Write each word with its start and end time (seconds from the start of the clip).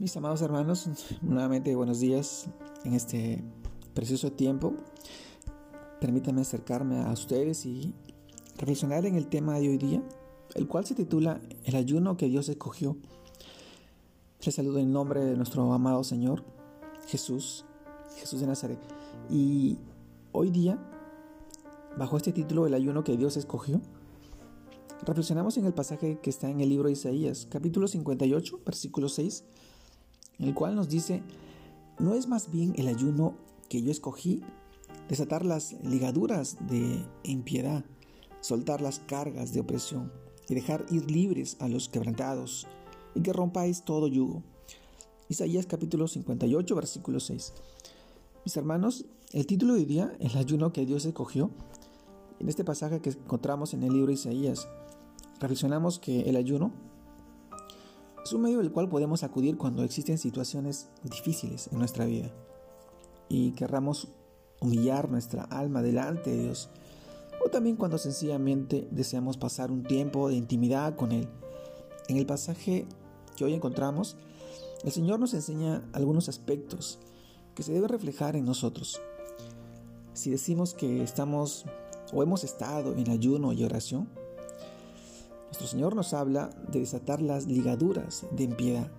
Mis 0.00 0.16
amados 0.16 0.42
hermanos, 0.42 0.88
nuevamente 1.22 1.74
buenos 1.74 1.98
días 1.98 2.46
en 2.84 2.94
este 2.94 3.42
precioso 3.94 4.30
tiempo. 4.30 4.74
Permítanme 6.00 6.42
acercarme 6.42 7.00
a 7.00 7.10
ustedes 7.10 7.66
y 7.66 7.92
reflexionar 8.56 9.06
en 9.06 9.16
el 9.16 9.26
tema 9.26 9.58
de 9.58 9.68
hoy 9.68 9.76
día, 9.76 10.00
el 10.54 10.68
cual 10.68 10.86
se 10.86 10.94
titula 10.94 11.40
El 11.64 11.74
ayuno 11.74 12.16
que 12.16 12.28
Dios 12.28 12.48
escogió. 12.48 12.96
Les 14.44 14.54
saludo 14.54 14.78
en 14.78 14.92
nombre 14.92 15.24
de 15.24 15.36
nuestro 15.36 15.72
amado 15.72 16.04
Señor 16.04 16.44
Jesús, 17.08 17.64
Jesús 18.20 18.38
de 18.38 18.46
Nazaret. 18.46 18.78
Y 19.28 19.78
hoy 20.30 20.52
día, 20.52 20.78
bajo 21.96 22.16
este 22.16 22.30
título, 22.30 22.68
El 22.68 22.74
ayuno 22.74 23.02
que 23.02 23.16
Dios 23.16 23.36
escogió, 23.36 23.80
reflexionamos 25.04 25.56
en 25.56 25.66
el 25.66 25.74
pasaje 25.74 26.20
que 26.22 26.30
está 26.30 26.48
en 26.48 26.60
el 26.60 26.68
libro 26.68 26.86
de 26.86 26.92
Isaías, 26.92 27.48
capítulo 27.50 27.88
58, 27.88 28.60
versículo 28.64 29.08
6 29.08 29.42
en 29.42 29.77
el 30.46 30.54
cual 30.54 30.76
nos 30.76 30.88
dice, 30.88 31.22
¿no 31.98 32.14
es 32.14 32.28
más 32.28 32.50
bien 32.50 32.74
el 32.76 32.88
ayuno 32.88 33.34
que 33.68 33.82
yo 33.82 33.90
escogí 33.90 34.42
desatar 35.08 35.44
las 35.44 35.72
ligaduras 35.82 36.56
de 36.68 37.04
impiedad, 37.24 37.84
soltar 38.40 38.80
las 38.80 39.00
cargas 39.00 39.52
de 39.52 39.60
opresión 39.60 40.12
y 40.48 40.54
dejar 40.54 40.86
ir 40.90 41.10
libres 41.10 41.56
a 41.60 41.68
los 41.68 41.88
quebrantados 41.88 42.66
y 43.14 43.22
que 43.22 43.32
rompáis 43.32 43.84
todo 43.84 44.06
yugo? 44.06 44.42
Isaías 45.28 45.66
capítulo 45.66 46.08
58, 46.08 46.74
versículo 46.74 47.20
6. 47.20 47.52
Mis 48.44 48.56
hermanos, 48.56 49.04
el 49.32 49.46
título 49.46 49.74
de 49.74 49.80
hoy 49.80 49.84
día, 49.84 50.16
el 50.20 50.36
ayuno 50.38 50.72
que 50.72 50.86
Dios 50.86 51.04
escogió, 51.04 51.50
en 52.38 52.48
este 52.48 52.64
pasaje 52.64 53.00
que 53.00 53.10
encontramos 53.10 53.74
en 53.74 53.82
el 53.82 53.92
libro 53.92 54.06
de 54.06 54.14
Isaías, 54.14 54.68
reflexionamos 55.40 55.98
que 55.98 56.22
el 56.22 56.36
ayuno 56.36 56.72
es 58.28 58.34
un 58.34 58.42
medio 58.42 58.58
del 58.58 58.70
cual 58.70 58.90
podemos 58.90 59.22
acudir 59.22 59.56
cuando 59.56 59.82
existen 59.82 60.18
situaciones 60.18 60.90
difíciles 61.02 61.70
en 61.72 61.78
nuestra 61.78 62.04
vida 62.04 62.30
y 63.30 63.52
querramos 63.52 64.08
humillar 64.60 65.08
nuestra 65.08 65.44
alma 65.44 65.80
delante 65.80 66.28
de 66.28 66.42
Dios 66.42 66.68
o 67.42 67.48
también 67.48 67.76
cuando 67.76 67.96
sencillamente 67.96 68.86
deseamos 68.90 69.38
pasar 69.38 69.70
un 69.70 69.82
tiempo 69.82 70.28
de 70.28 70.34
intimidad 70.34 70.94
con 70.94 71.12
Él. 71.12 71.26
En 72.08 72.18
el 72.18 72.26
pasaje 72.26 72.86
que 73.34 73.46
hoy 73.46 73.54
encontramos, 73.54 74.18
el 74.84 74.92
Señor 74.92 75.20
nos 75.20 75.32
enseña 75.32 75.88
algunos 75.94 76.28
aspectos 76.28 76.98
que 77.54 77.62
se 77.62 77.72
deben 77.72 77.88
reflejar 77.88 78.36
en 78.36 78.44
nosotros. 78.44 79.00
Si 80.12 80.28
decimos 80.28 80.74
que 80.74 81.02
estamos 81.02 81.64
o 82.12 82.22
hemos 82.22 82.44
estado 82.44 82.94
en 82.94 83.08
ayuno 83.08 83.54
y 83.54 83.64
oración, 83.64 84.10
nuestro 85.48 85.66
Señor 85.66 85.96
nos 85.96 86.12
habla 86.12 86.50
de 86.70 86.80
desatar 86.80 87.22
las 87.22 87.46
ligaduras 87.46 88.26
de 88.32 88.44
impiedad, 88.44 88.90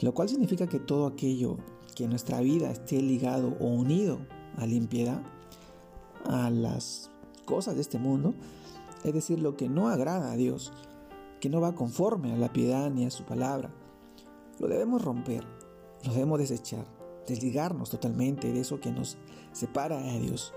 lo 0.00 0.14
cual 0.14 0.30
significa 0.30 0.66
que 0.66 0.80
todo 0.80 1.06
aquello 1.06 1.58
que 1.94 2.04
en 2.04 2.10
nuestra 2.10 2.40
vida 2.40 2.70
esté 2.70 3.02
ligado 3.02 3.54
o 3.60 3.66
unido 3.66 4.18
a 4.56 4.66
la 4.66 4.72
impiedad, 4.72 5.20
a 6.24 6.48
las 6.48 7.10
cosas 7.44 7.74
de 7.74 7.82
este 7.82 7.98
mundo, 7.98 8.34
es 9.04 9.12
decir, 9.12 9.40
lo 9.40 9.56
que 9.58 9.68
no 9.68 9.88
agrada 9.88 10.32
a 10.32 10.36
Dios, 10.36 10.72
que 11.38 11.50
no 11.50 11.60
va 11.60 11.74
conforme 11.74 12.32
a 12.32 12.36
la 12.36 12.50
piedad 12.50 12.90
ni 12.90 13.04
a 13.04 13.10
su 13.10 13.24
palabra, 13.24 13.70
lo 14.58 14.68
debemos 14.68 15.04
romper, 15.04 15.44
lo 16.06 16.14
debemos 16.14 16.38
desechar, 16.38 16.86
desligarnos 17.26 17.90
totalmente 17.90 18.50
de 18.50 18.60
eso 18.60 18.80
que 18.80 18.90
nos 18.90 19.18
separa 19.52 19.98
de 19.98 20.18
Dios. 20.18 20.54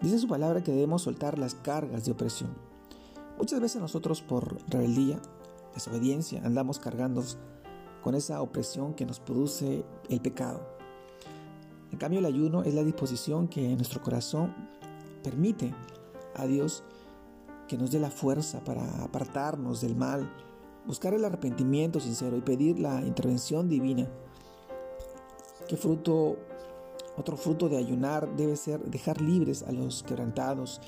Dice 0.00 0.18
su 0.18 0.26
palabra 0.26 0.64
que 0.64 0.72
debemos 0.72 1.02
soltar 1.02 1.38
las 1.38 1.54
cargas 1.54 2.04
de 2.04 2.10
opresión 2.10 2.75
Muchas 3.38 3.60
veces 3.60 3.80
nosotros 3.80 4.22
por 4.22 4.56
rebeldía, 4.70 5.20
desobediencia, 5.74 6.40
andamos 6.44 6.78
cargando 6.78 7.22
con 8.02 8.14
esa 8.14 8.40
opresión 8.40 8.94
que 8.94 9.04
nos 9.04 9.20
produce 9.20 9.84
el 10.08 10.20
pecado. 10.20 10.60
En 11.92 11.98
cambio, 11.98 12.20
el 12.20 12.26
ayuno 12.26 12.62
es 12.62 12.74
la 12.74 12.82
disposición 12.82 13.48
que 13.48 13.74
nuestro 13.76 14.00
corazón 14.00 14.54
permite 15.22 15.74
a 16.34 16.46
Dios 16.46 16.82
que 17.68 17.76
nos 17.76 17.90
dé 17.90 17.98
la 17.98 18.10
fuerza 18.10 18.62
para 18.64 19.02
apartarnos 19.02 19.80
del 19.80 19.96
mal, 19.96 20.30
buscar 20.86 21.14
el 21.14 21.24
arrepentimiento 21.24 22.00
sincero 22.00 22.36
y 22.36 22.40
pedir 22.40 22.78
la 22.78 23.02
intervención 23.02 23.68
divina. 23.68 24.08
¿Qué 25.68 25.76
fruto, 25.76 26.36
otro 27.16 27.36
fruto 27.36 27.68
de 27.68 27.76
ayunar 27.76 28.34
debe 28.36 28.56
ser 28.56 28.80
dejar 28.84 29.20
libres 29.20 29.62
a 29.62 29.72
los 29.72 30.02
quebrantados, 30.04 30.80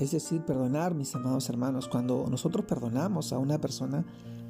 es 0.00 0.12
decir, 0.12 0.40
perdonar, 0.40 0.94
mis 0.94 1.14
amados 1.14 1.50
hermanos, 1.50 1.86
cuando 1.86 2.26
nosotros 2.30 2.64
perdonamos 2.64 3.34
a 3.34 3.38
una 3.38 3.60
persona, 3.60 4.02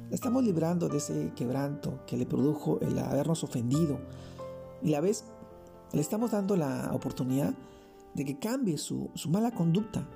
la 0.09 0.15
estamos 0.15 0.45
librando 0.45 0.87
de 0.87 0.97
ese 0.97 1.33
quebranto 1.35 1.99
que 2.07 2.15
le 2.15 2.25
produjo 2.25 2.79
el 2.79 2.97
habernos 2.97 3.43
ofendido. 3.43 3.99
Y 4.81 4.91
la 4.91 5.01
vez 5.01 5.25
le 5.91 5.99
estamos 5.99 6.31
dando 6.31 6.55
la 6.55 6.91
oportunidad 6.93 7.53
de 8.13 8.23
que 8.23 8.39
cambie 8.39 8.77
su, 8.77 9.09
su 9.13 9.29
mala 9.29 9.51
conducta, 9.51 10.07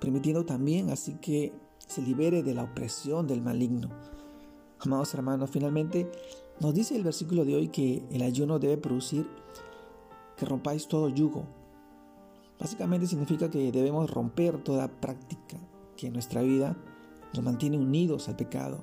permitiendo 0.00 0.44
también 0.44 0.90
así 0.90 1.14
que 1.14 1.52
se 1.88 2.00
libere 2.00 2.44
de 2.44 2.54
la 2.54 2.62
opresión 2.62 3.26
del 3.26 3.42
maligno. 3.42 3.88
Amados 4.78 5.12
hermanos, 5.14 5.50
finalmente 5.50 6.08
nos 6.60 6.74
dice 6.74 6.94
el 6.94 7.02
versículo 7.02 7.44
de 7.44 7.56
hoy 7.56 7.68
que 7.68 8.04
el 8.12 8.22
ayuno 8.22 8.60
debe 8.60 8.76
producir 8.76 9.28
que 10.36 10.46
rompáis 10.46 10.86
todo 10.86 11.08
yugo 11.08 11.57
Básicamente 12.58 13.06
significa 13.06 13.50
que 13.50 13.70
debemos 13.70 14.10
romper 14.10 14.62
toda 14.62 14.88
práctica 14.88 15.56
que 15.96 16.08
en 16.08 16.12
nuestra 16.12 16.42
vida 16.42 16.76
nos 17.34 17.44
mantiene 17.44 17.78
unidos 17.78 18.28
al 18.28 18.36
pecado. 18.36 18.82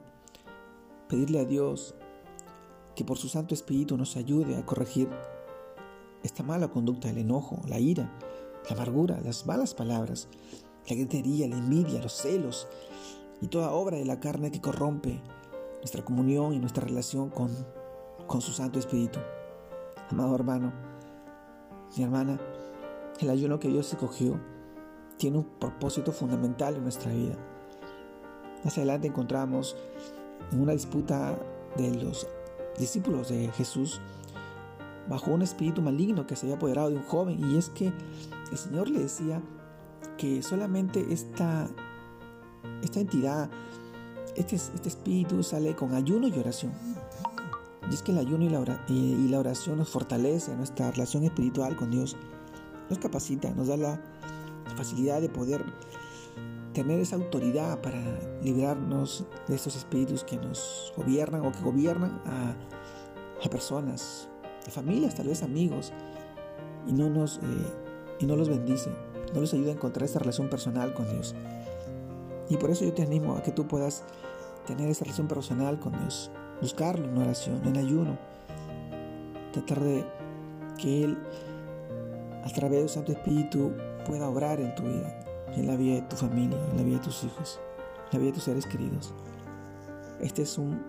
Pedirle 1.10 1.40
a 1.40 1.46
Dios 1.46 1.96
que 2.96 3.04
por 3.04 3.18
su 3.18 3.28
Santo 3.28 3.54
Espíritu 3.54 3.98
nos 3.98 4.16
ayude 4.16 4.56
a 4.56 4.66
corregir 4.66 5.10
esta 6.24 6.44
mala 6.44 6.70
conducta, 6.70 7.10
el 7.10 7.18
enojo, 7.18 7.62
la 7.68 7.80
ira, 7.80 8.12
la 8.70 8.76
amargura, 8.76 9.20
las 9.24 9.46
malas 9.46 9.74
palabras, 9.74 10.30
la 10.90 10.96
gritería, 10.96 11.48
la 11.48 11.58
envidia, 11.58 12.02
los 12.02 12.14
celos 12.14 12.68
y 13.42 13.48
toda 13.48 13.72
obra 13.72 13.98
de 13.98 14.06
la 14.06 14.20
carne 14.20 14.52
que 14.52 14.62
corrompe 14.62 15.22
nuestra 15.80 16.04
comunión 16.04 16.54
y 16.54 16.60
nuestra 16.60 16.86
relación 16.86 17.30
con, 17.30 17.52
con 18.26 18.42
su 18.42 18.54
Santo 18.54 18.80
Espíritu. 18.80 19.20
Amado 20.10 20.34
hermano, 20.34 20.74
mi 21.96 22.04
hermana, 22.04 22.40
el 23.20 23.30
ayuno 23.30 23.60
que 23.60 23.70
Dios 23.70 23.92
escogió 23.92 24.40
tiene 25.18 25.38
un 25.38 25.46
propósito 25.60 26.12
fundamental 26.12 26.76
en 26.76 26.84
nuestra 26.84 27.12
vida. 27.12 27.36
Más 28.64 28.78
adelante 28.78 29.08
encontramos 29.08 29.76
en 30.52 30.62
una 30.62 30.74
disputa 30.74 31.38
de 31.78 31.96
los 32.04 32.28
discípulos 32.78 33.30
de 33.30 33.50
Jesús 33.50 34.02
bajo 35.08 35.32
un 35.32 35.42
espíritu 35.42 35.82
maligno 35.82 36.26
que 36.26 36.36
se 36.36 36.46
había 36.46 36.56
apoderado 36.56 36.90
de 36.90 36.98
un 36.98 37.04
joven 37.04 37.40
y 37.52 37.58
es 37.58 37.70
que 37.70 37.94
el 38.52 38.58
Señor 38.58 38.90
le 38.90 39.00
decía 39.00 39.42
que 40.18 40.42
solamente 40.42 41.06
esta, 41.12 41.68
esta 42.82 43.00
entidad, 43.00 43.50
este, 44.36 44.56
este 44.56 44.90
espíritu 44.90 45.44
sale 45.44 45.76
con 45.76 45.94
ayuno 45.94 46.28
y 46.28 46.38
oración. 46.38 46.74
Y 47.90 47.94
es 47.94 48.02
que 48.02 48.12
el 48.12 48.18
ayuno 48.18 48.46
y 48.46 49.30
la, 49.30 49.40
oración 49.40 49.78
nos 49.78 49.90
fortalece 49.90 50.56
nuestra 50.56 50.90
relación 50.92 51.24
espiritual 51.24 51.76
con 51.76 51.92
Dios 51.92 52.18
nos 52.90 53.00
capacita, 53.00 53.52
nos 53.52 53.68
da 53.68 53.78
la 53.78 54.02
facilidad 54.76 55.22
de 55.22 55.30
poder 55.30 55.64
tener 56.74 57.00
esa 57.00 57.16
autoridad 57.16 57.80
para 57.82 58.02
librarnos 58.44 59.26
de 59.48 59.56
estos 59.56 59.76
espíritus 59.78 60.24
que 60.24 60.38
nos 60.38 60.94
gobiernan 60.98 61.46
o 61.46 61.52
que 61.52 61.62
gobiernan 61.62 62.22
a, 62.26 62.56
personas, 63.50 64.28
a 64.68 64.72
familias, 64.72 65.16
tal 65.16 65.28
vez 65.28 65.44
amigos, 65.44 65.94
y 66.88 66.94
no, 66.94 67.10
nos, 67.10 67.38
eh, 67.38 67.42
y 68.20 68.26
no 68.26 68.36
los 68.36 68.50
bendice, 68.50 68.92
no 69.34 69.40
los 69.40 69.54
ayuda 69.54 69.70
a 69.70 69.76
encontrar 69.76 70.06
esa 70.06 70.20
relación 70.20 70.50
personal 70.50 70.94
con 70.94 71.08
Dios. 71.10 71.36
Y 72.50 72.58
por 72.58 72.70
eso 72.72 72.84
yo 72.84 72.94
te 72.94 73.04
animo 73.04 73.36
a 73.36 73.44
que 73.44 73.52
tú 73.52 73.68
puedas 73.68 74.04
tener 74.66 74.90
esa 74.90 75.06
relación 75.06 75.28
personal 75.28 75.80
con 75.80 75.94
Dios, 75.94 76.32
buscarlo 76.62 77.08
en 77.08 77.18
oración, 77.18 77.62
en 77.66 77.78
ayuno, 77.78 78.18
tratar 79.54 79.80
de 79.82 80.06
que 80.78 81.04
Él 81.06 81.18
a 82.46 82.50
través 82.50 82.80
del 82.80 82.90
Santo 82.90 83.12
Espíritu 83.12 83.74
pueda 84.06 84.30
obrar 84.30 84.60
en 84.60 84.74
tu 84.76 84.84
vida, 84.84 85.20
en 85.56 85.68
la 85.68 85.76
vida 85.76 85.96
de 85.96 86.02
tu 86.04 86.16
familia, 86.16 86.60
en 86.72 86.78
la 86.78 86.84
vida 86.84 86.98
de 86.98 87.04
tus 87.04 87.24
hijos, 87.24 87.60
en 88.06 88.10
la 88.14 88.20
vida 88.20 88.28
de 88.28 88.36
tus 88.36 88.44
seres 88.44 88.66
queridos. 88.68 89.14
Este 90.22 90.44
es 90.44 90.58
un 90.58 90.82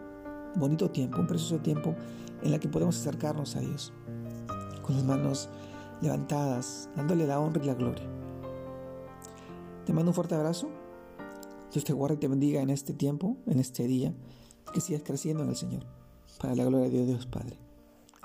bonito 0.55 0.91
tiempo, 0.91 1.19
un 1.19 1.27
precioso 1.27 1.59
tiempo 1.59 1.95
en 2.43 2.53
el 2.53 2.61
que 2.61 2.69
podemos 2.69 2.99
acercarnos 3.01 3.57
a 3.57 3.61
Dios 3.61 3.93
con 4.83 4.95
las 4.95 5.05
manos 5.05 5.49
levantadas, 6.01 6.89
dándole 6.95 7.27
la 7.27 7.41
honra 7.41 7.63
y 7.63 7.67
la 7.67 7.75
gloria. 7.75 8.07
Te 9.85 9.93
mando 9.93 10.11
un 10.11 10.15
fuerte 10.15 10.35
abrazo. 10.35 10.69
Dios 11.73 11.85
te 11.85 11.93
guarde 11.93 12.17
y 12.17 12.19
te 12.19 12.29
bendiga 12.29 12.61
en 12.61 12.71
este 12.71 12.93
tiempo, 12.93 13.37
en 13.47 13.59
este 13.59 13.87
día, 13.87 14.15
que 14.73 14.81
sigas 14.81 15.03
creciendo 15.05 15.43
en 15.43 15.51
el 15.51 15.57
Señor, 15.57 15.85
para 16.41 16.55
la 16.55 16.65
gloria 16.65 16.91
de 16.91 17.07
Dios 17.07 17.27
Padre. 17.27 17.66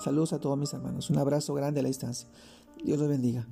Saludos 0.01 0.33
a 0.33 0.39
todos 0.39 0.57
mis 0.57 0.73
hermanos. 0.73 1.11
Un 1.11 1.19
abrazo 1.19 1.53
grande 1.53 1.79
a 1.79 1.83
la 1.83 1.87
distancia. 1.87 2.27
Dios 2.83 2.97
los 2.97 3.07
bendiga. 3.07 3.47